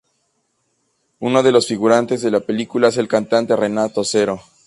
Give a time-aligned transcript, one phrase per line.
[1.19, 4.41] Uno de los figurantes de la película es el cantante Renato Zero.